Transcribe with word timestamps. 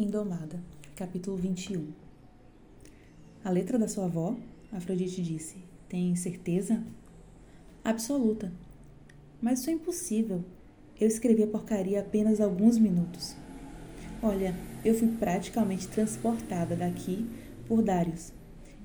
Indomada, 0.00 0.58
capítulo 0.96 1.36
21 1.36 1.88
A 3.44 3.50
letra 3.50 3.78
da 3.78 3.86
sua 3.86 4.06
avó? 4.06 4.34
Afrodite 4.72 5.20
disse. 5.20 5.56
Tem 5.90 6.16
certeza? 6.16 6.82
Absoluta. 7.84 8.50
Mas 9.42 9.60
isso 9.60 9.68
é 9.68 9.74
impossível. 9.74 10.42
Eu 10.98 11.06
escrevi 11.06 11.42
a 11.42 11.46
porcaria 11.46 12.00
apenas 12.00 12.40
alguns 12.40 12.78
minutos. 12.78 13.36
Olha, 14.22 14.56
eu 14.82 14.94
fui 14.94 15.08
praticamente 15.08 15.86
transportada 15.86 16.74
daqui 16.74 17.28
por 17.68 17.82
Darius. 17.82 18.32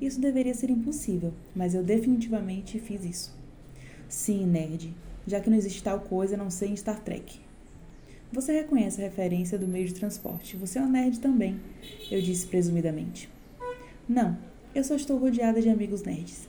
Isso 0.01 0.19
deveria 0.19 0.53
ser 0.53 0.69
impossível, 0.69 1.33
mas 1.55 1.73
eu 1.73 1.81
definitivamente 1.81 2.77
fiz 2.77 3.05
isso. 3.05 3.33
Sim, 4.09 4.45
nerd, 4.45 4.93
já 5.25 5.39
que 5.39 5.49
não 5.49 5.55
existe 5.55 5.81
tal 5.81 6.01
coisa 6.01 6.35
não 6.35 6.49
ser 6.49 6.67
em 6.67 6.75
Star 6.75 7.01
Trek. 7.01 7.39
Você 8.35 8.51
reconhece 8.51 8.99
a 8.99 9.05
referência 9.05 9.57
do 9.57 9.65
meio 9.65 9.87
de 9.87 9.93
transporte. 9.93 10.57
Você 10.57 10.77
é 10.77 10.81
um 10.81 10.89
nerd 10.89 11.21
também, 11.21 11.57
eu 12.11 12.21
disse 12.21 12.45
presumidamente. 12.45 13.29
Não, 14.09 14.37
eu 14.75 14.83
só 14.83 14.93
estou 14.93 15.17
rodeada 15.17 15.61
de 15.61 15.69
amigos 15.69 16.03
nerds. 16.03 16.45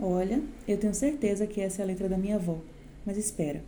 Olha, 0.00 0.42
eu 0.66 0.78
tenho 0.78 0.94
certeza 0.94 1.46
que 1.46 1.60
essa 1.60 1.82
é 1.82 1.84
a 1.84 1.86
letra 1.86 2.08
da 2.08 2.16
minha 2.16 2.36
avó. 2.36 2.58
Mas 3.04 3.18
espera. 3.18 3.62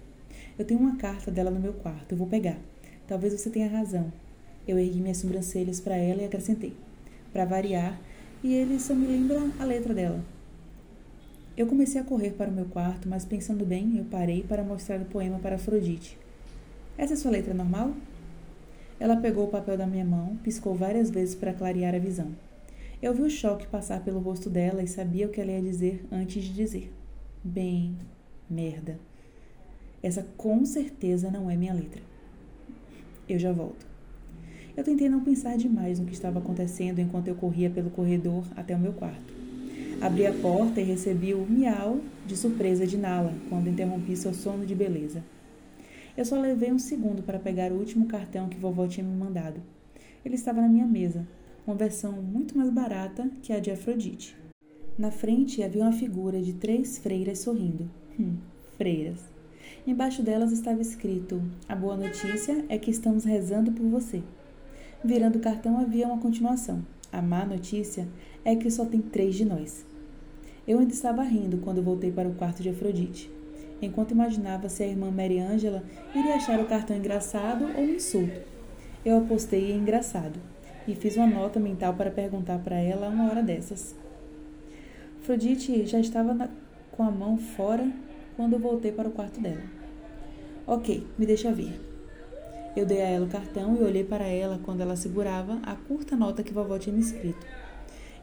Eu 0.59 0.65
tenho 0.65 0.81
uma 0.81 0.97
carta 0.97 1.31
dela 1.31 1.51
no 1.51 1.61
meu 1.61 1.75
quarto. 1.75 2.13
Eu 2.13 2.17
vou 2.17 2.27
pegar. 2.27 2.57
Talvez 3.07 3.35
você 3.35 3.51
tenha 3.51 3.69
razão. 3.69 4.11
Eu 4.67 4.79
ergui 4.79 5.03
minhas 5.03 5.19
sobrancelhas 5.19 5.79
para 5.79 5.97
ela 5.97 6.23
e 6.23 6.25
acrescentei. 6.25 6.73
Para 7.35 7.45
variar, 7.45 8.01
e 8.43 8.55
ele 8.55 8.81
só 8.81 8.95
me 8.95 9.07
lembra 9.07 9.39
a 9.59 9.65
letra 9.67 9.93
dela. 9.93 10.25
Eu 11.55 11.67
comecei 11.67 12.01
a 12.01 12.05
correr 12.05 12.31
para 12.31 12.49
o 12.49 12.55
meu 12.55 12.65
quarto, 12.65 13.11
mas 13.11 13.27
pensando 13.27 13.67
bem, 13.67 13.99
eu 13.99 14.05
parei 14.07 14.43
para 14.43 14.65
mostrar 14.65 14.99
o 15.03 15.05
poema 15.05 15.39
para 15.39 15.57
Afrodite. 15.57 16.19
Essa 16.97 17.15
é 17.15 17.17
sua 17.17 17.31
letra 17.31 17.55
normal? 17.55 17.95
Ela 18.99 19.17
pegou 19.17 19.45
o 19.45 19.51
papel 19.51 19.79
da 19.79 19.87
minha 19.87 20.05
mão, 20.05 20.37
piscou 20.43 20.75
várias 20.75 21.11
vezes 21.11 21.35
para 21.35 21.55
clarear 21.55 21.95
a 21.95 21.99
visão. 21.99 22.33
Eu 23.03 23.15
vi 23.15 23.23
o 23.23 23.31
choque 23.31 23.67
passar 23.67 24.05
pelo 24.05 24.21
rosto 24.21 24.51
dela 24.51 24.83
e 24.83 24.87
sabia 24.87 25.27
o 25.27 25.31
que 25.31 25.41
ela 25.41 25.53
ia 25.53 25.63
dizer 25.63 26.05
antes 26.13 26.45
de 26.45 26.53
dizer. 26.53 26.93
Bem, 27.43 27.97
merda. 28.49 28.99
Essa 30.03 30.27
com 30.37 30.65
certeza 30.67 31.31
não 31.31 31.51
é 31.51 31.57
minha 31.57 31.73
letra. 31.73 32.03
Eu 33.27 33.39
já 33.39 33.53
volto. 33.53 33.87
Eu 34.77 34.85
tentei 34.85 35.09
não 35.09 35.25
pensar 35.25 35.57
demais 35.57 35.99
no 35.99 36.07
que 36.07 36.13
estava 36.13 36.39
acontecendo 36.39 37.01
enquanto 37.01 37.29
eu 37.29 37.35
corria 37.35 37.71
pelo 37.71 37.91
corredor 37.91 38.45
até 38.55 38.77
o 38.77 38.79
meu 38.79 38.93
quarto. 38.93 39.33
Abri 40.01 40.27
a 40.27 40.33
porta 40.33 40.81
e 40.81 40.85
recebi 40.85 41.35
o 41.35 41.47
miau 41.47 42.01
de 42.27 42.37
surpresa 42.37 42.87
de 42.87 42.97
Nala 42.97 43.35
quando 43.49 43.69
interrompi 43.69 44.17
seu 44.17 44.33
sono 44.33 44.65
de 44.65 44.75
beleza. 44.75 45.23
Eu 46.17 46.25
só 46.25 46.39
levei 46.41 46.73
um 46.73 46.79
segundo 46.79 47.23
para 47.23 47.39
pegar 47.39 47.71
o 47.71 47.77
último 47.77 48.07
cartão 48.07 48.49
que 48.49 48.59
vovó 48.59 48.87
tinha 48.87 49.07
me 49.07 49.17
mandado. 49.17 49.63
Ele 50.25 50.35
estava 50.35 50.61
na 50.61 50.69
minha 50.69 50.87
mesa, 50.87 51.27
uma 51.67 51.77
versão 51.77 52.21
muito 52.21 52.57
mais 52.59 52.71
barata 52.71 53.31
que 53.43 53.53
a 53.53 53.61
de 53.61 53.71
Afrodite. 53.71 54.37
Na 54.99 55.11
frente 55.11 55.63
havia 55.63 55.83
uma 55.83 55.93
figura 55.93 56.43
de 56.43 56.53
três 56.53 56.99
freiras 56.99 57.39
sorrindo. 57.39 57.89
Hum, 58.19 58.37
freiras. 58.77 59.21
Embaixo 59.87 60.23
delas 60.23 60.53
estava 60.53 60.83
escrito: 60.83 61.41
A 61.69 61.77
boa 61.77 61.97
notícia 61.97 62.65
é 62.69 62.77
que 62.77 62.91
estamos 62.91 63.25
rezando 63.25 63.73
por 63.73 63.87
você. 63.87 64.23
Virando 65.03 65.39
o 65.39 65.41
cartão 65.41 65.79
havia 65.79 66.07
uma 66.07 66.19
continuação. 66.19 66.85
A 67.13 67.23
má 67.23 67.47
notícia 67.47 68.07
é 68.45 68.55
que 68.57 68.71
só 68.71 68.85
tem 68.85 69.01
três 69.01 69.37
de 69.37 69.45
nós. 69.45 69.87
Eu 70.67 70.81
ainda 70.81 70.93
estava 70.93 71.23
rindo 71.23 71.59
quando 71.59 71.83
voltei 71.83 72.13
para 72.13 72.29
o 72.29 72.35
quarto 72.35 72.63
de 72.63 72.69
Afrodite 72.69 73.31
enquanto 73.83 74.13
imaginava 74.13 74.69
se 74.69 74.83
a 74.83 74.87
irmã 74.87 75.11
Mary 75.11 75.39
Angela 75.39 75.83
iria 76.15 76.35
achar 76.35 76.61
o 76.61 76.67
cartão 76.67 76.97
engraçado 76.97 77.65
ou 77.77 77.83
um 77.83 77.95
insulto. 77.95 78.41
Eu 79.05 79.19
apostei 79.19 79.73
em 79.73 79.79
engraçado 79.79 80.39
e 80.87 80.95
fiz 80.95 81.17
uma 81.17 81.27
nota 81.27 81.59
mental 81.59 81.95
para 81.95 82.11
perguntar 82.11 82.59
para 82.59 82.77
ela 82.77 83.09
uma 83.09 83.31
hora 83.31 83.43
dessas. 83.43 83.95
Afrodite 85.21 85.87
já 85.87 85.99
estava 85.99 86.35
na, 86.35 86.49
com 86.93 87.03
a 87.03 87.11
mão 87.11 87.39
fora 87.39 87.91
quando 88.37 88.55
eu 88.55 88.59
voltei 88.59 88.93
para 88.93 89.09
o 89.09 89.13
quarto 89.13 89.41
dela. 89.41 89.63
Ok, 90.67 91.07
me 91.19 91.27
deixa 91.27 91.53
ver. 91.53 91.81
Eu 92.77 92.87
dei 92.87 93.01
a 93.01 93.09
ela 93.09 93.27
o 93.27 93.31
cartão 93.31 93.77
e 93.77 93.83
olhei 93.83 94.05
para 94.05 94.27
ela 94.27 94.61
quando 94.63 94.81
ela 94.81 94.97
segurava 94.97 95.59
a 95.63 95.75
curta 95.75 96.15
nota 96.15 96.43
que 96.43 96.53
vovó 96.53 96.79
tinha 96.79 96.95
me 96.95 97.01
escrito. 97.01 97.47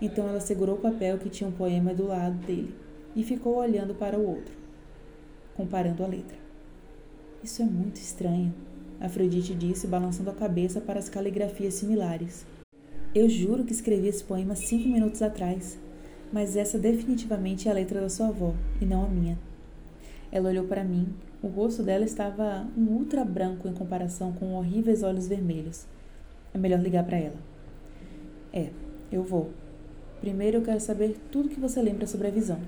Então 0.01 0.27
ela 0.27 0.39
segurou 0.39 0.75
o 0.75 0.79
papel 0.81 1.17
que 1.17 1.29
tinha 1.29 1.49
um 1.49 1.53
poema 1.53 1.93
do 1.93 2.07
lado 2.07 2.35
dele 2.45 2.73
e 3.15 3.23
ficou 3.23 3.57
olhando 3.57 3.95
para 3.95 4.17
o 4.17 4.25
outro 4.25 4.66
comparando 5.57 6.03
a 6.03 6.07
letra. 6.07 6.37
Isso 7.43 7.61
é 7.61 7.65
muito 7.65 7.97
estranho, 7.97 8.53
Afrodite 8.99 9.53
disse, 9.53 9.87
balançando 9.87 10.29
a 10.29 10.33
cabeça 10.33 10.79
para 10.79 10.99
as 10.99 11.09
caligrafias 11.09 11.73
similares. 11.73 12.45
Eu 13.13 13.27
juro 13.27 13.63
que 13.63 13.73
escrevi 13.73 14.07
esse 14.07 14.23
poema 14.23 14.55
cinco 14.55 14.87
minutos 14.87 15.21
atrás, 15.21 15.77
mas 16.31 16.55
essa 16.55 16.77
definitivamente 16.77 17.67
é 17.67 17.71
a 17.71 17.73
letra 17.73 18.01
da 18.01 18.09
sua 18.09 18.27
avó 18.27 18.53
e 18.81 18.85
não 18.85 19.05
a 19.05 19.07
minha. 19.07 19.37
Ela 20.31 20.49
olhou 20.49 20.65
para 20.65 20.83
mim. 20.83 21.07
O 21.41 21.47
rosto 21.47 21.83
dela 21.83 22.03
estava 22.03 22.67
um 22.75 22.87
ultra 22.87 23.23
branco 23.23 23.67
em 23.67 23.73
comparação 23.73 24.33
com 24.33 24.55
horríveis 24.55 25.03
olhos 25.03 25.27
vermelhos. 25.27 25.85
É 26.53 26.57
melhor 26.57 26.79
ligar 26.79 27.05
para 27.05 27.17
ela. 27.17 27.37
É, 28.51 28.69
eu 29.11 29.23
vou. 29.23 29.51
Primeiro 30.19 30.57
eu 30.57 30.63
quero 30.63 30.79
saber 30.79 31.15
tudo 31.31 31.49
que 31.49 31.59
você 31.59 31.81
lembra 31.81 32.07
sobre 32.07 32.27
a 32.27 32.31
visão. 32.31 32.59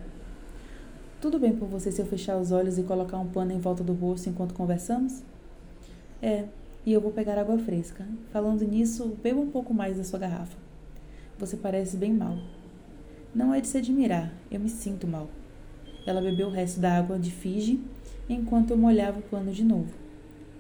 Tudo 1.22 1.38
bem 1.38 1.54
por 1.54 1.68
você 1.68 1.92
se 1.92 2.02
eu 2.02 2.06
fechar 2.06 2.38
os 2.38 2.50
olhos 2.50 2.78
e 2.78 2.84
colocar 2.84 3.18
um 3.20 3.28
pano 3.28 3.52
em 3.52 3.60
volta 3.60 3.84
do 3.84 3.92
rosto 3.92 4.30
enquanto 4.30 4.54
conversamos? 4.54 5.22
É, 6.22 6.46
e 6.86 6.94
eu 6.94 7.02
vou 7.02 7.12
pegar 7.12 7.38
água 7.38 7.58
fresca. 7.58 8.08
Falando 8.32 8.62
nisso, 8.62 9.18
beba 9.22 9.38
um 9.38 9.52
pouco 9.52 9.74
mais 9.74 9.98
da 9.98 10.06
sua 10.06 10.18
garrafa. 10.18 10.56
Você 11.38 11.58
parece 11.58 11.98
bem 11.98 12.14
mal. 12.14 12.38
Não 13.36 13.54
é 13.54 13.60
de 13.60 13.68
se 13.68 13.78
admirar, 13.78 14.32
eu 14.50 14.62
me 14.62 14.70
sinto 14.70 15.06
mal. 15.06 15.30
Ela 16.08 16.22
bebeu 16.22 16.48
o 16.48 16.52
resto 16.52 16.80
da 16.80 16.98
água 16.98 17.20
de 17.20 17.32
Fiji 17.32 17.82
enquanto 18.30 18.72
eu 18.72 18.78
molhava 18.78 19.20
o 19.20 19.24
pano 19.24 19.52
de 19.52 19.66
novo. 19.66 19.94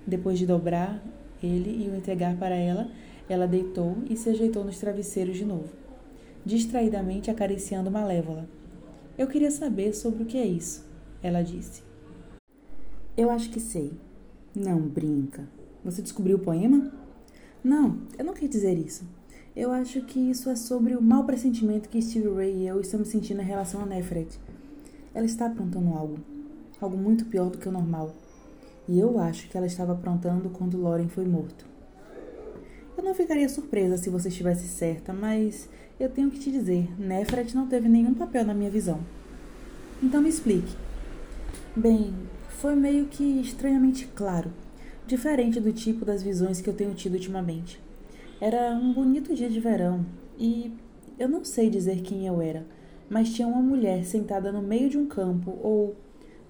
Depois 0.05 0.37
de 0.37 0.45
dobrar 0.45 1.01
ele 1.41 1.85
e 1.85 1.89
o 1.89 1.95
entregar 1.95 2.35
para 2.35 2.55
ela, 2.55 2.91
ela 3.29 3.47
deitou 3.47 3.95
e 4.09 4.17
se 4.17 4.29
ajeitou 4.29 4.65
nos 4.65 4.77
travesseiros 4.77 5.37
de 5.37 5.45
novo, 5.45 5.69
distraidamente 6.45 7.31
acariciando 7.31 7.89
Malévola 7.89 8.58
eu 9.19 9.28
queria 9.28 9.52
saber 9.52 9.94
sobre 9.94 10.24
o 10.24 10.25
que 10.25 10.38
é 10.38 10.47
isso, 10.47 10.85
ela 11.22 11.41
disse. 11.41 11.84
Eu 13.18 13.30
acho 13.30 13.50
que 13.50 13.59
sei. 13.59 13.91
Não, 14.56 14.80
brinca. 14.80 15.46
Você 15.84 16.02
descobriu 16.02 16.38
o 16.38 16.40
poema? 16.40 16.90
Não, 17.62 18.00
eu 18.18 18.24
não 18.24 18.34
quis 18.34 18.50
dizer 18.50 18.78
isso. 18.78 19.03
Eu 19.53 19.74
acho 19.74 20.03
que 20.03 20.18
isso 20.18 20.50
é 20.50 20.56
sobre 20.56 20.96
o 20.96 21.02
mau 21.02 21.25
pressentimento 21.25 21.90
que 21.90 22.02
Steve 22.02 22.30
Ray 22.30 22.63
e 22.63 22.68
eu 22.68 22.80
estamos 22.80 23.09
sentindo 23.09 23.41
em 23.41 23.46
relação 23.46 23.81
a 23.81 23.85
Nefret. 23.85 24.40
Ela 25.13 25.25
está 25.25 25.47
aprontando 25.47 25.90
algo. 25.90 26.18
Algo 26.80 26.96
muito 26.96 27.25
pior 27.25 27.50
do 27.50 27.57
que 27.57 27.68
o 27.68 27.74
normal. 27.74 28.16
E 28.88 28.97
eu 28.97 29.19
acho 29.19 29.50
que 29.50 29.57
ela 29.57 29.68
estava 29.68 29.91
aprontando 29.91 30.50
quando 30.50 30.80
Loren 30.80 31.09
foi 31.09 31.25
morto. 31.25 31.66
Eu 32.99 33.05
não 33.05 33.15
ficaria 33.15 33.47
surpresa 33.47 33.95
se 33.95 34.09
você 34.09 34.27
estivesse 34.27 34.67
certa, 34.67 35.13
mas 35.13 35.69
eu 35.97 36.09
tenho 36.09 36.29
que 36.29 36.37
te 36.37 36.51
dizer, 36.51 36.85
Nefret 36.99 37.55
não 37.55 37.65
teve 37.65 37.87
nenhum 37.87 38.13
papel 38.13 38.43
na 38.43 38.53
minha 38.53 38.69
visão. 38.69 38.99
Então 40.03 40.21
me 40.21 40.27
explique. 40.27 40.75
Bem, 41.73 42.13
foi 42.49 42.75
meio 42.75 43.05
que 43.05 43.23
estranhamente 43.39 44.05
claro, 44.07 44.51
diferente 45.07 45.61
do 45.61 45.71
tipo 45.71 46.03
das 46.03 46.21
visões 46.21 46.59
que 46.59 46.69
eu 46.69 46.73
tenho 46.73 46.93
tido 46.93 47.13
ultimamente. 47.13 47.81
Era 48.41 48.73
um 48.73 48.91
bonito 48.91 49.33
dia 49.33 49.49
de 49.49 49.61
verão 49.61 50.05
e 50.38 50.73
eu 51.17 51.29
não 51.29 51.45
sei 51.45 51.69
dizer 51.69 52.01
quem 52.01 52.27
eu 52.27 52.41
era, 52.41 52.65
mas 53.09 53.33
tinha 53.33 53.47
uma 53.47 53.61
mulher 53.61 54.03
sentada 54.03 54.51
no 54.51 54.61
meio 54.61 54.89
de 54.89 54.97
um 54.97 55.05
campo 55.05 55.57
ou. 55.63 55.95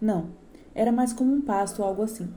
Não, 0.01 0.31
era 0.73 0.91
mais 0.91 1.13
como 1.13 1.31
um 1.31 1.41
pasto 1.41 1.83
ou 1.83 1.88
algo 1.88 2.01
assim. 2.01 2.27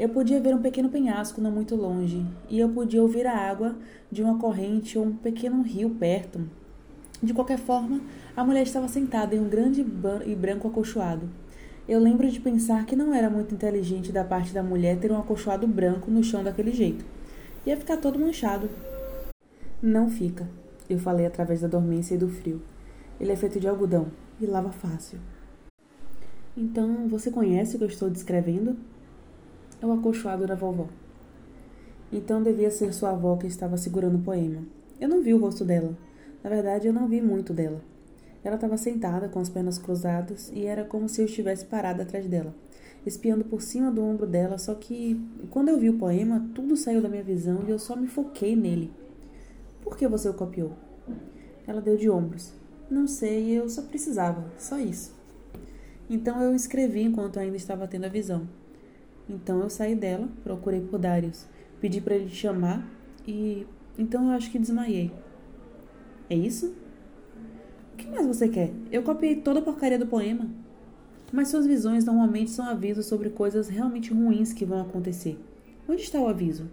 Eu 0.00 0.08
podia 0.08 0.40
ver 0.40 0.54
um 0.54 0.62
pequeno 0.62 0.88
penhasco 0.88 1.42
não 1.42 1.50
muito 1.50 1.76
longe, 1.76 2.26
e 2.48 2.58
eu 2.58 2.70
podia 2.70 3.02
ouvir 3.02 3.26
a 3.26 3.36
água 3.36 3.76
de 4.10 4.22
uma 4.22 4.38
corrente 4.38 4.98
ou 4.98 5.04
um 5.04 5.12
pequeno 5.14 5.60
rio 5.60 5.90
perto, 5.90 6.40
de 7.22 7.34
qualquer 7.34 7.58
forma, 7.58 8.00
a 8.34 8.42
mulher 8.42 8.62
estava 8.62 8.88
sentada 8.88 9.34
em 9.34 9.40
um 9.40 9.48
grande 9.50 9.84
e 10.24 10.34
branco 10.34 10.66
acolchoado. 10.66 11.28
Eu 11.86 12.00
lembro 12.00 12.30
de 12.30 12.40
pensar 12.40 12.86
que 12.86 12.96
não 12.96 13.12
era 13.12 13.28
muito 13.28 13.54
inteligente 13.54 14.10
da 14.10 14.24
parte 14.24 14.54
da 14.54 14.62
mulher 14.62 14.98
ter 14.98 15.12
um 15.12 15.18
acolchoado 15.18 15.66
branco 15.66 16.10
no 16.10 16.24
chão 16.24 16.42
daquele 16.42 16.72
jeito. 16.72 17.04
Ia 17.66 17.76
ficar 17.76 17.98
todo 17.98 18.18
manchado. 18.18 18.70
Não 19.82 20.08
fica, 20.08 20.48
eu 20.88 20.98
falei 20.98 21.26
através 21.26 21.60
da 21.60 21.68
dormência 21.68 22.14
e 22.14 22.18
do 22.18 22.30
frio. 22.30 22.62
Ele 23.20 23.32
é 23.32 23.36
feito 23.36 23.60
de 23.60 23.68
algodão 23.68 24.06
e 24.40 24.46
lava 24.46 24.72
fácil. 24.72 25.18
Então, 26.56 27.06
você 27.06 27.30
conhece 27.30 27.76
o 27.76 27.78
que 27.78 27.84
eu 27.84 27.88
estou 27.88 28.08
descrevendo? 28.08 28.78
É 29.80 29.86
o 29.86 29.92
acolchoado 29.92 30.46
da 30.46 30.54
vovó. 30.54 30.88
Então 32.12 32.42
devia 32.42 32.70
ser 32.70 32.92
sua 32.92 33.10
avó 33.10 33.36
que 33.36 33.46
estava 33.46 33.76
segurando 33.76 34.18
o 34.18 34.22
poema. 34.22 34.62
Eu 35.00 35.08
não 35.08 35.22
vi 35.22 35.32
o 35.32 35.38
rosto 35.38 35.64
dela, 35.64 35.96
na 36.42 36.48
verdade, 36.48 36.86
eu 36.86 36.92
não 36.92 37.06
vi 37.06 37.20
muito 37.20 37.52
dela. 37.52 37.82
Ela 38.42 38.54
estava 38.54 38.76
sentada 38.78 39.28
com 39.28 39.38
as 39.38 39.50
pernas 39.50 39.78
cruzadas 39.78 40.50
e 40.54 40.64
era 40.64 40.84
como 40.84 41.08
se 41.08 41.20
eu 41.20 41.26
estivesse 41.26 41.66
parada 41.66 42.02
atrás 42.02 42.26
dela, 42.26 42.54
espiando 43.04 43.44
por 43.44 43.60
cima 43.60 43.90
do 43.90 44.02
ombro 44.02 44.26
dela, 44.26 44.56
só 44.56 44.74
que 44.74 45.20
quando 45.50 45.68
eu 45.68 45.78
vi 45.78 45.90
o 45.90 45.98
poema, 45.98 46.48
tudo 46.54 46.76
saiu 46.76 47.02
da 47.02 47.08
minha 47.08 47.22
visão 47.22 47.62
e 47.66 47.70
eu 47.70 47.78
só 47.78 47.94
me 47.94 48.06
foquei 48.06 48.56
nele. 48.56 48.90
Por 49.82 49.96
que 49.96 50.08
você 50.08 50.28
o 50.30 50.34
copiou? 50.34 50.72
Ela 51.66 51.82
deu 51.82 51.96
de 51.96 52.08
ombros. 52.08 52.52
Não 52.90 53.06
sei, 53.06 53.50
eu 53.50 53.68
só 53.68 53.82
precisava, 53.82 54.44
só 54.58 54.78
isso. 54.78 55.14
Então 56.08 56.42
eu 56.42 56.54
escrevi 56.54 57.02
enquanto 57.02 57.38
ainda 57.38 57.56
estava 57.56 57.86
tendo 57.86 58.06
a 58.06 58.08
visão. 58.08 58.48
Então 59.30 59.60
eu 59.60 59.70
saí 59.70 59.94
dela, 59.94 60.28
procurei 60.42 60.80
por 60.80 60.98
Darius, 60.98 61.46
pedi 61.80 62.00
para 62.00 62.16
ele 62.16 62.28
te 62.28 62.34
chamar 62.34 62.84
e 63.26 63.64
então 63.96 64.24
eu 64.24 64.30
acho 64.32 64.50
que 64.50 64.58
desmaiei. 64.58 65.12
É 66.28 66.34
isso? 66.34 66.74
O 67.94 67.96
que 67.96 68.08
mais 68.08 68.26
você 68.26 68.48
quer? 68.48 68.72
Eu 68.90 69.02
copiei 69.04 69.36
toda 69.36 69.60
a 69.60 69.62
porcaria 69.62 69.98
do 69.98 70.06
poema. 70.06 70.48
Mas 71.32 71.48
suas 71.48 71.64
visões 71.64 72.04
normalmente 72.04 72.50
são 72.50 72.66
avisos 72.66 73.06
sobre 73.06 73.30
coisas 73.30 73.68
realmente 73.68 74.12
ruins 74.12 74.52
que 74.52 74.64
vão 74.64 74.80
acontecer. 74.80 75.38
Onde 75.88 76.02
está 76.02 76.20
o 76.20 76.26
aviso? 76.26 76.68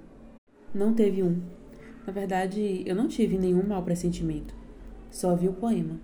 Não 0.73 0.93
teve 0.93 1.21
um. 1.21 1.39
Na 2.07 2.11
verdade, 2.11 2.81
eu 2.85 2.95
não 2.95 3.07
tive 3.07 3.37
nenhum 3.37 3.67
mau 3.67 3.83
pressentimento. 3.83 4.55
Só 5.11 5.35
vi 5.35 5.47
o 5.47 5.53
poema. 5.53 5.99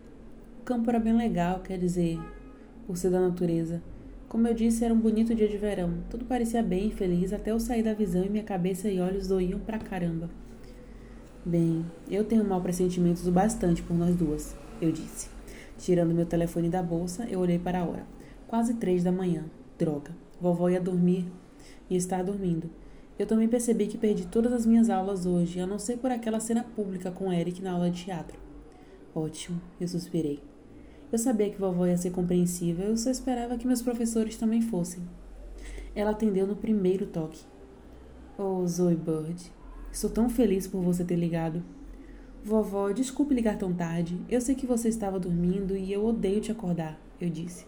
O 0.59 0.63
campo 0.63 0.89
era 0.89 0.99
bem 0.99 1.15
legal, 1.15 1.61
quer 1.61 1.79
dizer, 1.79 2.19
por 2.85 2.95
ser 2.95 3.09
da 3.09 3.19
natureza. 3.19 3.81
Como 4.33 4.47
eu 4.47 4.53
disse, 4.55 4.83
era 4.83 4.91
um 4.91 4.99
bonito 4.99 5.35
dia 5.35 5.47
de 5.47 5.57
verão. 5.57 5.93
Tudo 6.09 6.25
parecia 6.25 6.63
bem 6.63 6.87
e 6.87 6.91
feliz 6.91 7.31
até 7.31 7.51
eu 7.51 7.59
sair 7.59 7.83
da 7.83 7.93
visão 7.93 8.25
e 8.25 8.29
minha 8.29 8.43
cabeça 8.43 8.89
e 8.89 8.99
olhos 8.99 9.27
doíam 9.27 9.59
pra 9.59 9.77
caramba. 9.77 10.27
Bem, 11.45 11.85
eu 12.09 12.23
tenho 12.23 12.43
mau 12.43 12.59
pressentimentos 12.59 13.27
o 13.27 13.31
bastante 13.31 13.83
por 13.83 13.95
nós 13.95 14.15
duas, 14.15 14.55
eu 14.81 14.91
disse. 14.91 15.29
Tirando 15.77 16.15
meu 16.15 16.25
telefone 16.25 16.67
da 16.67 16.81
bolsa, 16.81 17.27
eu 17.29 17.41
olhei 17.41 17.59
para 17.59 17.81
a 17.81 17.83
hora. 17.85 18.07
Quase 18.47 18.73
três 18.73 19.03
da 19.03 19.11
manhã. 19.11 19.45
Droga. 19.77 20.09
Vovó 20.41 20.67
ia 20.67 20.81
dormir 20.81 21.27
e 21.87 21.95
estar 21.95 22.23
dormindo. 22.23 22.71
Eu 23.19 23.27
também 23.27 23.47
percebi 23.47 23.85
que 23.85 23.99
perdi 23.99 24.25
todas 24.25 24.51
as 24.51 24.65
minhas 24.65 24.89
aulas 24.89 25.27
hoje, 25.27 25.59
a 25.59 25.67
não 25.67 25.77
ser 25.77 25.97
por 25.97 26.09
aquela 26.09 26.39
cena 26.39 26.63
pública 26.63 27.11
com 27.11 27.31
Eric 27.31 27.61
na 27.61 27.73
aula 27.73 27.91
de 27.91 28.05
teatro. 28.05 28.39
Ótimo, 29.13 29.61
eu 29.79 29.87
suspirei. 29.87 30.41
Eu 31.13 31.19
sabia 31.19 31.47
que 31.47 31.59
vovó 31.59 31.85
ia 31.85 31.95
ser 31.95 32.09
compreensiva, 32.09 32.81
eu 32.81 32.97
só 32.97 33.11
esperava 33.11 33.55
que 33.55 33.67
meus 33.67 33.83
professores 33.83 34.35
também 34.35 34.63
fossem. 34.63 35.03
Ela 35.93 36.09
atendeu 36.09 36.47
no 36.47 36.55
primeiro 36.55 37.05
toque. 37.05 37.45
Oh, 38.35 38.65
Zoe 38.65 38.95
Bird, 38.95 39.39
estou 39.91 40.09
tão 40.09 40.27
feliz 40.27 40.65
por 40.65 40.81
você 40.81 41.03
ter 41.03 41.15
ligado. 41.15 41.61
Vovó, 42.43 42.91
desculpe 42.91 43.35
ligar 43.35 43.59
tão 43.59 43.71
tarde. 43.71 44.19
Eu 44.27 44.41
sei 44.41 44.55
que 44.55 44.65
você 44.65 44.89
estava 44.89 45.19
dormindo 45.19 45.77
e 45.77 45.93
eu 45.93 46.03
odeio 46.03 46.41
te 46.41 46.51
acordar, 46.51 46.99
eu 47.21 47.29
disse. 47.29 47.67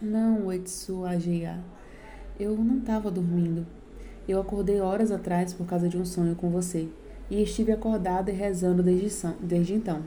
Não, 0.00 0.52
Etsu 0.52 1.04
Ageia. 1.04 1.58
Eu 2.38 2.56
não 2.56 2.78
estava 2.78 3.10
dormindo. 3.10 3.66
Eu 4.28 4.40
acordei 4.40 4.80
horas 4.80 5.10
atrás 5.10 5.52
por 5.52 5.66
causa 5.66 5.88
de 5.88 5.98
um 5.98 6.04
sonho 6.04 6.36
com 6.36 6.50
você 6.50 6.88
e 7.28 7.42
estive 7.42 7.72
acordada 7.72 8.30
e 8.30 8.34
rezando 8.34 8.80
desde, 8.80 9.26
desde 9.40 9.74
então. 9.74 10.04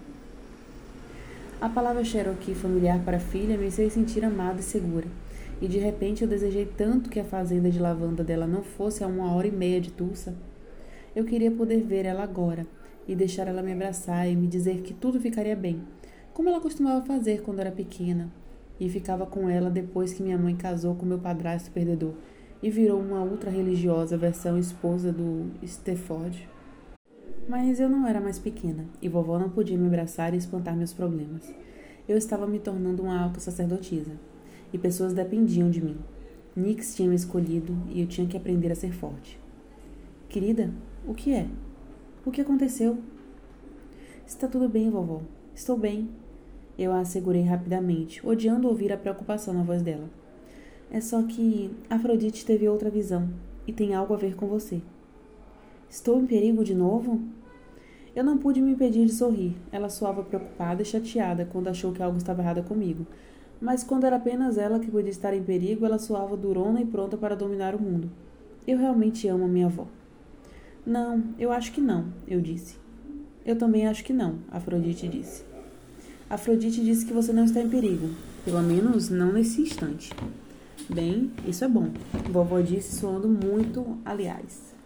A 1.60 1.68
palavra 1.68 2.04
Cherokee 2.04 2.54
familiar 2.54 3.04
para 3.04 3.20
filha 3.20 3.58
me 3.58 3.72
fez 3.72 3.94
sentir 3.94 4.24
amada 4.24 4.60
e 4.60 4.64
segura, 4.64 5.08
e 5.60 5.68
de 5.68 5.80
repente 5.80 6.22
eu 6.22 6.30
desejei 6.30 6.68
tanto 6.68 7.10
que 7.10 7.20
a 7.20 7.24
fazenda 7.24 7.72
de 7.72 7.80
lavanda 7.80 8.24
dela 8.24 8.46
não 8.46 8.62
fosse 8.62 9.04
a 9.04 9.08
uma 9.08 9.34
hora 9.34 9.48
e 9.48 9.52
meia 9.52 9.82
de 9.82 9.92
Tulsa. 9.92 10.36
Eu 11.16 11.26
queria 11.26 11.50
poder 11.50 11.82
ver 11.82 12.06
ela 12.06 12.22
agora 12.22 12.68
e 13.08 13.16
deixar 13.16 13.48
ela 13.48 13.64
me 13.64 13.74
abraçar 13.74 14.30
e 14.30 14.36
me 14.36 14.46
dizer 14.46 14.82
que 14.84 14.94
tudo 14.94 15.20
ficaria 15.20 15.56
bem, 15.56 15.82
como 16.32 16.48
ela 16.48 16.62
costumava 16.62 17.04
fazer 17.04 17.42
quando 17.42 17.60
era 17.60 17.72
pequena, 17.72 18.32
e 18.80 18.88
ficava 18.88 19.26
com 19.26 19.50
ela 19.50 19.72
depois 19.72 20.14
que 20.14 20.22
minha 20.22 20.38
mãe 20.38 20.56
casou 20.56 20.94
com 20.94 21.08
meu 21.08 21.18
padrasto 21.18 21.72
perdedor 21.72 22.14
e 22.62 22.70
virou 22.70 23.00
uma 23.02 23.24
ultra-religiosa 23.24 24.16
versão 24.16 24.60
esposa 24.60 25.12
do 25.12 25.50
Stefford. 25.66 26.48
Mas 27.48 27.80
eu 27.80 27.88
não 27.88 28.06
era 28.06 28.20
mais 28.20 28.38
pequena 28.38 28.86
e 29.02 29.08
vovó 29.08 29.40
não 29.40 29.50
podia 29.50 29.78
me 29.78 29.88
abraçar 29.88 30.34
e 30.34 30.38
espantar 30.38 30.76
meus 30.76 30.92
problemas. 30.92 31.50
Eu 32.08 32.18
estava 32.18 32.46
me 32.46 32.60
tornando 32.60 33.04
uma 33.04 33.18
alta 33.18 33.40
sacerdotisa 33.40 34.12
e 34.74 34.78
pessoas 34.78 35.14
dependiam 35.14 35.70
de 35.70 35.82
mim. 35.82 35.98
Nix 36.54 36.94
tinha 36.94 37.08
me 37.08 37.16
escolhido 37.16 37.78
e 37.88 38.02
eu 38.02 38.08
tinha 38.08 38.28
que 38.28 38.36
aprender 38.36 38.70
a 38.70 38.76
ser 38.76 38.92
forte. 38.92 39.40
Querida, 40.28 40.74
o 41.08 41.14
que 41.14 41.34
é? 41.34 41.48
O 42.26 42.32
que 42.32 42.42
aconteceu? 42.42 42.98
Está 44.26 44.46
tudo 44.46 44.68
bem, 44.68 44.90
vovó. 44.90 45.22
Estou 45.56 45.78
bem, 45.78 46.10
eu 46.78 46.92
a 46.92 47.00
assegurei 47.00 47.44
rapidamente, 47.44 48.26
odiando 48.28 48.68
ouvir 48.68 48.92
a 48.92 48.98
preocupação 48.98 49.54
na 49.54 49.64
voz 49.64 49.82
dela. 49.82 50.10
É 50.92 51.00
só 51.00 51.24
que 51.24 51.72
Afrodite 51.90 52.46
teve 52.46 52.68
outra 52.68 52.90
visão 52.90 53.30
e 53.66 53.72
tem 53.72 53.96
algo 53.96 54.14
a 54.14 54.18
ver 54.18 54.36
com 54.36 54.48
você. 54.48 54.82
Estou 55.90 56.20
em 56.20 56.26
perigo 56.26 56.64
de 56.64 56.76
novo? 56.76 57.22
Eu 58.16 58.24
não 58.24 58.38
pude 58.38 58.62
me 58.62 58.72
impedir 58.72 59.06
de 59.06 59.14
sorrir. 59.14 59.56
Ela 59.72 59.90
soava 59.90 60.24
preocupada 60.24 60.82
e 60.82 60.86
chateada 60.86 61.46
quando 61.46 61.68
achou 61.68 61.92
que 61.92 62.04
algo 62.04 62.18
estava 62.18 62.42
errado 62.42 62.64
comigo. 62.64 63.06
Mas 63.62 63.84
quando 63.84 64.06
era 64.06 64.18
apenas 64.18 64.58
ela 64.58 64.80
que 64.80 64.92
podia 64.92 65.10
estar 65.10 65.34
em 65.34 65.44
perigo, 65.44 65.86
ela 65.86 65.98
soava 65.98 66.36
durona 66.36 66.82
e 66.82 66.86
pronta 66.86 67.16
para 67.16 67.36
dominar 67.36 67.74
o 67.74 67.82
mundo. 67.82 68.10
Eu 68.68 68.78
realmente 68.78 69.28
amo 69.28 69.48
minha 69.48 69.68
avó. 69.68 69.88
Não, 70.86 71.24
eu 71.40 71.52
acho 71.52 71.72
que 71.72 71.82
não, 71.82 72.06
eu 72.28 72.42
disse. 72.42 72.76
Eu 73.46 73.58
também 73.58 73.88
acho 73.88 74.04
que 74.04 74.14
não, 74.14 74.40
Afrodite 74.52 75.08
disse. 75.08 75.44
Afrodite 76.30 76.84
disse 76.84 77.06
que 77.06 77.14
você 77.14 77.32
não 77.32 77.46
está 77.46 77.62
em 77.62 77.70
perigo, 77.70 78.10
pelo 78.44 78.62
menos 78.62 79.10
não 79.10 79.32
nesse 79.32 79.62
instante. 79.62 80.12
Bem, 80.90 81.32
isso 81.48 81.64
é 81.64 81.68
bom. 81.68 81.92
Vovó 82.30 82.60
disse 82.62 83.00
soando 83.00 83.28
muito, 83.28 83.98
aliás. 84.04 84.77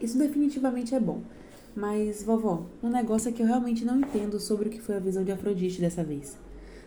Isso 0.00 0.18
definitivamente 0.18 0.94
é 0.94 1.00
bom. 1.00 1.22
Mas, 1.76 2.22
vovó, 2.22 2.66
um 2.82 2.88
negócio 2.88 3.28
é 3.28 3.32
que 3.32 3.42
eu 3.42 3.46
realmente 3.46 3.84
não 3.84 4.00
entendo 4.00 4.40
sobre 4.40 4.68
o 4.68 4.70
que 4.70 4.80
foi 4.80 4.96
a 4.96 5.00
visão 5.00 5.22
de 5.22 5.30
Afrodite 5.30 5.80
dessa 5.80 6.02
vez. 6.02 6.36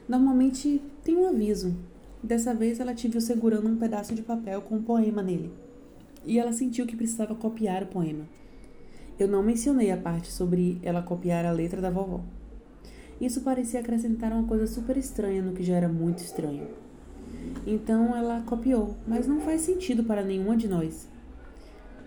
Normalmente 0.08 0.82
tem 1.04 1.16
um 1.16 1.28
aviso. 1.28 1.76
Dessa 2.22 2.54
vez 2.54 2.80
ela 2.80 2.94
te 2.94 3.08
viu 3.08 3.22
segurando 3.22 3.68
um 3.68 3.78
pedaço 3.78 4.14
de 4.14 4.22
papel 4.22 4.62
com 4.62 4.76
um 4.76 4.84
poema 4.84 5.22
nele. 5.22 5.52
E 6.26 6.40
ela 6.40 6.54
sentiu 6.54 6.86
que 6.86 6.96
precisava 6.96 7.36
copiar 7.36 7.84
o 7.84 7.88
poema. 7.88 8.26
Eu 9.20 9.28
não 9.28 9.44
mencionei 9.44 9.92
a 9.92 9.98
parte 9.98 10.32
sobre 10.32 10.80
ela 10.82 11.02
copiar 11.02 11.46
a 11.46 11.52
letra 11.52 11.80
da 11.80 11.90
vovó. 11.90 12.22
Isso 13.22 13.42
parecia 13.42 13.80
acrescentar 13.80 14.34
uma 14.34 14.48
coisa 14.48 14.68
super 14.68 14.98
estranha 14.98 15.42
no 15.42 15.54
que 15.54 15.64
já 15.64 15.76
era 15.76 15.88
muito 15.88 16.20
estranho. 16.20 16.68
Então 17.66 18.16
ela 18.16 18.42
copiou, 18.42 18.96
mas 19.08 19.28
não 19.28 19.40
faz 19.40 19.62
sentido 19.62 20.04
para 20.04 20.24
nenhuma 20.24 20.58
de 20.58 20.68
nós. 20.68 21.08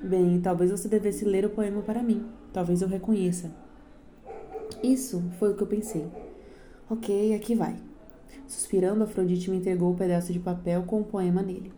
Bem, 0.02 0.40
talvez 0.40 0.70
você 0.70 0.88
devesse 0.88 1.24
ler 1.24 1.44
o 1.44 1.50
poema 1.50 1.82
para 1.82 2.02
mim. 2.02 2.26
Talvez 2.52 2.82
eu 2.82 2.88
reconheça. 2.88 3.50
Isso 4.82 5.22
foi 5.38 5.52
o 5.52 5.56
que 5.56 5.62
eu 5.62 5.66
pensei. 5.66 6.06
Ok, 6.88 7.34
aqui 7.34 7.54
vai. 7.54 7.76
Suspirando, 8.46 9.02
Afrodite 9.02 9.50
me 9.50 9.56
entregou 9.56 9.88
o 9.88 9.92
um 9.92 9.96
pedaço 9.96 10.32
de 10.32 10.38
papel 10.38 10.82
com 10.84 11.00
o 11.00 11.04
poema 11.04 11.42
nele. 11.42 11.72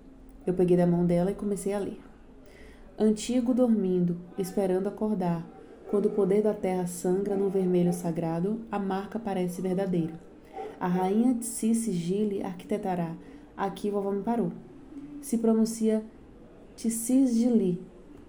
Eu 0.46 0.52
peguei 0.52 0.76
da 0.76 0.86
mão 0.86 1.06
dela 1.06 1.30
e 1.30 1.34
comecei 1.34 1.72
a 1.72 1.78
ler. 1.78 2.00
Antigo 2.98 3.54
dormindo, 3.54 4.16
esperando 4.36 4.88
acordar, 4.88 5.46
quando 5.88 6.06
o 6.06 6.10
poder 6.10 6.42
da 6.42 6.52
terra 6.52 6.86
sangra 6.86 7.36
no 7.36 7.48
vermelho 7.48 7.92
sagrado, 7.92 8.60
a 8.70 8.78
marca 8.78 9.18
parece 9.18 9.62
verdadeira. 9.62 10.12
A 10.78 10.86
rainha 10.86 11.34
de 11.34 11.46
Gile 11.92 12.42
arquitetará. 12.42 13.14
Aqui 13.56 13.90
vovó 13.90 14.10
me 14.10 14.22
parou. 14.22 14.52
Se 15.22 15.38
pronuncia 15.38 16.04
Tsisgili, 16.76 17.80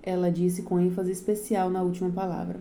ela 0.02 0.32
disse 0.32 0.64
com 0.64 0.80
ênfase 0.80 1.12
especial 1.12 1.70
na 1.70 1.82
última 1.82 2.10
palavra. 2.10 2.60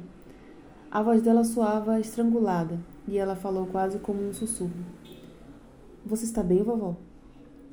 A 0.90 1.02
voz 1.02 1.22
dela 1.22 1.44
soava 1.44 2.00
estrangulada 2.00 2.78
e 3.06 3.18
ela 3.18 3.36
falou 3.36 3.66
quase 3.66 3.98
como 3.98 4.22
um 4.22 4.32
sussurro. 4.32 4.72
Você 6.04 6.24
está 6.24 6.42
bem, 6.42 6.62
vovó? 6.62 6.96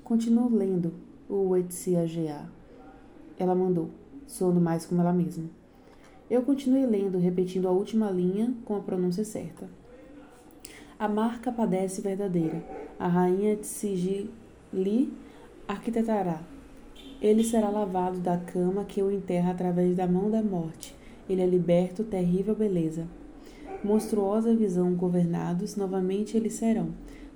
Continuo 0.03 0.49
lendo 0.53 0.93
o 1.29 1.55
Etsiagea. 1.55 2.49
Ela 3.39 3.55
mandou, 3.55 3.89
soando 4.27 4.59
mais 4.59 4.85
como 4.85 5.01
ela 5.01 5.13
mesma. 5.13 5.49
Eu 6.29 6.41
continuei 6.41 6.85
lendo, 6.85 7.17
repetindo 7.17 7.67
a 7.67 7.71
última 7.71 8.09
linha 8.11 8.53
com 8.65 8.75
a 8.75 8.79
pronúncia 8.79 9.23
certa. 9.23 9.69
A 10.97 11.07
marca 11.07 11.51
padece 11.51 12.01
verdadeira. 12.01 12.63
A 12.97 13.07
rainha 13.07 13.55
de 13.55 13.67
Sigili 13.67 15.13
arquitetará. 15.67 16.41
Ele 17.25 17.43
será 17.43 17.71
lavado 17.71 18.19
da 18.19 18.37
cama 18.37 18.85
que 18.85 19.01
o 19.01 19.09
enterra 19.09 19.49
através 19.49 19.95
da 19.95 20.05
mão 20.05 20.29
da 20.29 20.43
morte. 20.43 20.95
Ele 21.27 21.41
é 21.41 21.47
liberto, 21.47 22.03
terrível 22.03 22.55
beleza. 22.55 23.07
Monstruosa 23.83 24.55
visão 24.55 24.93
governados, 24.93 25.75
novamente 25.75 26.37
eles 26.37 26.53
serão. 26.53 26.89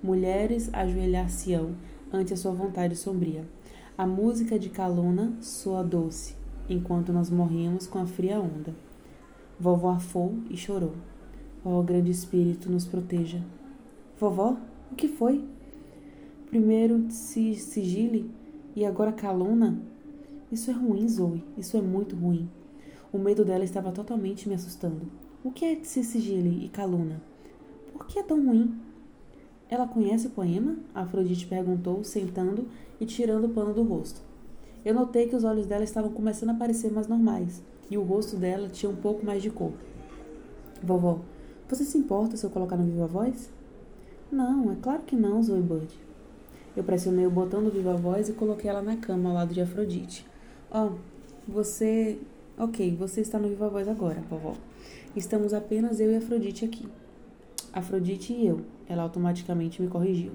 Mulheres 0.03 0.71
ajoelhar-se-ão 0.71 1.71
ante 2.13 2.35
a 2.35 2.37
sua 2.37 2.51
vontade 2.51 2.95
sombria. 2.95 3.43
A 3.97 4.05
música 4.05 4.59
de 4.59 4.69
Caluna 4.69 5.33
soa 5.41 5.83
doce 5.83 6.35
enquanto 6.69 7.11
nós 7.11 7.31
morríamos 7.31 7.87
com 7.87 7.97
a 7.97 8.05
fria 8.05 8.39
onda. 8.39 8.75
Vovó 9.59 9.89
afou 9.89 10.35
e 10.51 10.55
chorou. 10.55 10.93
Ó 11.65 11.79
oh, 11.79 11.81
grande 11.81 12.11
espírito, 12.11 12.71
nos 12.71 12.85
proteja. 12.85 13.41
Vovó, 14.19 14.55
o 14.91 14.95
que 14.95 15.07
foi? 15.07 15.43
Primeiro 16.45 17.07
sigile 17.09 18.37
e 18.79 18.85
agora 18.85 19.11
caluna? 19.11 19.77
Isso 20.49 20.71
é 20.71 20.73
ruim, 20.73 21.05
Zoe. 21.05 21.43
Isso 21.57 21.75
é 21.75 21.81
muito 21.81 22.15
ruim. 22.15 22.49
O 23.11 23.17
medo 23.17 23.43
dela 23.43 23.65
estava 23.65 23.91
totalmente 23.91 24.47
me 24.47 24.55
assustando. 24.55 25.01
O 25.43 25.51
que 25.51 25.65
é 25.65 25.83
Sigile 25.83 26.63
e 26.63 26.69
Caluna? 26.69 27.21
Por 27.91 28.07
que 28.07 28.17
é 28.17 28.23
tão 28.23 28.45
ruim? 28.45 28.73
Ela 29.67 29.85
conhece 29.85 30.27
o 30.27 30.29
poema? 30.29 30.77
Afrodite 30.95 31.45
perguntou, 31.45 32.05
sentando 32.05 32.69
e 33.01 33.05
tirando 33.05 33.47
o 33.47 33.49
pano 33.49 33.73
do 33.73 33.83
rosto. 33.83 34.21
Eu 34.85 34.93
notei 34.93 35.27
que 35.27 35.35
os 35.35 35.43
olhos 35.43 35.65
dela 35.65 35.83
estavam 35.83 36.13
começando 36.13 36.51
a 36.51 36.53
parecer 36.53 36.89
mais 36.89 37.05
normais 37.05 37.61
e 37.91 37.97
o 37.97 38.03
rosto 38.03 38.37
dela 38.37 38.69
tinha 38.69 38.89
um 38.89 38.95
pouco 38.95 39.25
mais 39.25 39.43
de 39.43 39.49
cor. 39.49 39.73
Vovó, 40.81 41.19
você 41.67 41.83
se 41.83 41.97
importa 41.97 42.37
se 42.37 42.45
eu 42.45 42.49
colocar 42.49 42.77
no 42.77 42.85
Viva 42.85 43.07
Voz? 43.07 43.49
Não, 44.31 44.71
é 44.71 44.77
claro 44.81 45.01
que 45.01 45.17
não, 45.17 45.43
Zoe 45.43 45.61
Bird. 45.61 46.08
Eu 46.79 46.83
pressionei 46.85 47.25
o 47.27 47.29
botão 47.29 47.61
do 47.61 47.69
Viva 47.69 47.93
Voz 47.97 48.29
e 48.29 48.31
coloquei 48.31 48.69
ela 48.69 48.81
na 48.81 48.95
cama 48.95 49.27
ao 49.27 49.35
lado 49.35 49.53
de 49.53 49.59
Afrodite. 49.59 50.25
Ó, 50.71 50.85
oh, 50.87 50.91
você. 51.45 52.17
Ok, 52.57 52.95
você 52.95 53.19
está 53.19 53.37
no 53.37 53.49
Viva 53.49 53.67
Voz 53.67 53.85
agora, 53.85 54.23
vovó. 54.29 54.53
Estamos 55.13 55.53
apenas 55.53 55.99
eu 55.99 56.09
e 56.09 56.15
Afrodite 56.15 56.63
aqui. 56.63 56.87
Afrodite 57.73 58.31
e 58.31 58.47
eu, 58.47 58.61
ela 58.87 59.03
automaticamente 59.03 59.81
me 59.81 59.89
corrigiu. 59.89 60.31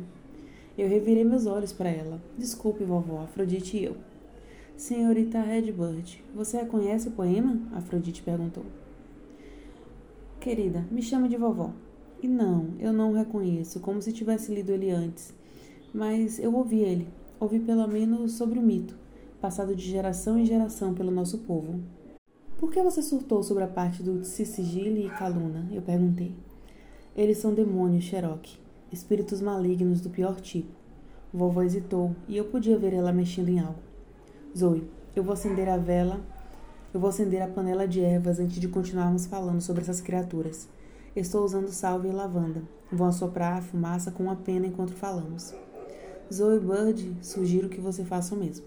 Eu 0.77 0.87
revirei 0.87 1.25
meus 1.25 1.47
olhos 1.47 1.73
para 1.73 1.89
ela. 1.89 2.21
Desculpe, 2.37 2.85
vovó, 2.85 3.23
Afrodite 3.23 3.79
e 3.79 3.85
eu. 3.87 3.97
Senhorita 4.77 5.41
Redbird, 5.41 6.23
você 6.35 6.63
conhece 6.67 7.09
o 7.09 7.13
poema? 7.13 7.59
Afrodite 7.73 8.23
perguntou. 8.23 8.67
Querida, 10.41 10.85
me 10.91 11.01
chame 11.01 11.27
de 11.27 11.39
vovó. 11.39 11.71
E 12.23 12.29
não, 12.29 12.69
eu 12.79 12.93
não 12.93 13.13
o 13.13 13.15
reconheço, 13.15 13.81
como 13.81 14.03
se 14.03 14.13
tivesse 14.13 14.55
lido 14.55 14.73
ele 14.73 14.91
antes. 14.91 15.33
Mas 15.95 16.41
eu 16.41 16.53
ouvi 16.53 16.81
ele, 16.81 17.07
ouvi 17.39 17.61
pelo 17.61 17.87
menos 17.87 18.33
sobre 18.33 18.59
o 18.59 18.63
mito, 18.63 18.97
passado 19.41 19.77
de 19.77 19.89
geração 19.89 20.37
em 20.37 20.45
geração 20.45 20.93
pelo 20.93 21.13
nosso 21.13 21.39
povo. 21.39 21.81
Por 22.59 22.73
que 22.73 22.83
você 22.83 23.01
surtou 23.01 23.45
sobre 23.45 23.63
a 23.63 23.69
parte 23.69 24.03
do 24.03 24.25
Sissigile 24.25 25.07
e 25.07 25.11
Caluna? 25.11 25.69
Eu 25.71 25.83
perguntei. 25.83 26.35
Eles 27.15 27.39
são 27.39 27.55
demônios, 27.55 28.03
Cherokee, 28.03 28.59
espíritos 28.91 29.41
malignos 29.41 30.01
do 30.01 30.11
pior 30.11 30.41
tipo. 30.41 30.73
Vovó 31.33 31.63
hesitou 31.63 32.17
e 32.27 32.37
eu 32.37 32.47
podia 32.47 32.77
ver 32.77 32.93
ela 32.93 33.13
mexendo 33.13 33.51
em 33.51 33.61
algo. 33.61 33.79
Zoe, 34.57 34.91
eu 35.15 35.23
vou 35.23 35.35
acender 35.35 35.69
a 35.69 35.77
vela. 35.77 36.21
Eu 36.93 36.99
vou 36.99 37.09
acender 37.09 37.41
a 37.41 37.47
panela 37.47 37.87
de 37.87 38.01
ervas 38.01 38.41
antes 38.41 38.59
de 38.59 38.67
continuarmos 38.67 39.27
falando 39.27 39.61
sobre 39.61 39.83
essas 39.83 40.01
criaturas. 40.01 40.69
Estou 41.15 41.45
usando 41.45 41.69
salve 41.69 42.09
e 42.09 42.13
lavanda. 42.13 42.65
Vou 42.91 43.07
assoprar 43.07 43.59
a 43.59 43.63
fumaça 43.63 44.11
com 44.11 44.25
uma 44.25 44.35
pena 44.35 44.67
enquanto 44.67 44.93
falamos. 44.93 45.55
Zoe 46.33 46.59
Bird, 46.59 47.17
sugiro 47.21 47.69
que 47.69 47.81
você 47.81 48.03
faça 48.03 48.35
o 48.35 48.39
mesmo. 48.39 48.65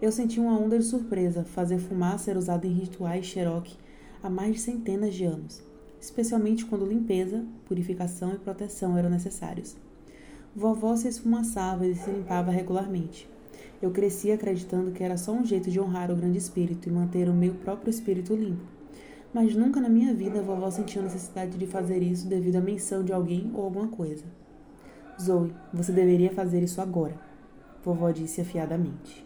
Eu 0.00 0.10
senti 0.10 0.40
uma 0.40 0.58
onda 0.58 0.78
de 0.78 0.84
surpresa. 0.84 1.44
Fazer 1.44 1.78
fumaça 1.78 2.30
era 2.30 2.38
usado 2.38 2.66
em 2.66 2.72
rituais 2.72 3.26
Cherokee 3.26 3.76
há 4.22 4.30
mais 4.30 4.54
de 4.54 4.60
centenas 4.62 5.14
de 5.14 5.24
anos, 5.24 5.62
especialmente 6.00 6.64
quando 6.64 6.86
limpeza, 6.86 7.44
purificação 7.66 8.32
e 8.32 8.38
proteção 8.38 8.96
eram 8.96 9.10
necessários. 9.10 9.76
Vovó 10.56 10.96
se 10.96 11.06
esfumaçava 11.06 11.86
e 11.86 11.94
se 11.94 12.10
limpava 12.10 12.50
regularmente. 12.50 13.28
Eu 13.82 13.90
cresci 13.90 14.32
acreditando 14.32 14.92
que 14.92 15.04
era 15.04 15.18
só 15.18 15.32
um 15.32 15.44
jeito 15.44 15.70
de 15.70 15.78
honrar 15.78 16.10
o 16.10 16.16
grande 16.16 16.38
espírito 16.38 16.88
e 16.88 16.92
manter 16.92 17.28
o 17.28 17.34
meu 17.34 17.54
próprio 17.54 17.90
espírito 17.90 18.34
limpo. 18.34 18.64
Mas 19.34 19.54
nunca 19.54 19.80
na 19.80 19.88
minha 19.90 20.14
vida 20.14 20.38
a 20.38 20.42
vovó 20.42 20.70
sentiu 20.70 21.02
necessidade 21.02 21.58
de 21.58 21.66
fazer 21.66 22.02
isso 22.02 22.26
devido 22.26 22.56
à 22.56 22.60
menção 22.60 23.04
de 23.04 23.12
alguém 23.12 23.50
ou 23.52 23.64
alguma 23.64 23.88
coisa. 23.88 24.24
Zoe, 25.20 25.54
você 25.72 25.92
deveria 25.92 26.32
fazer 26.32 26.62
isso 26.62 26.80
agora, 26.80 27.14
vovó 27.84 28.10
disse 28.10 28.40
afiadamente. 28.40 29.24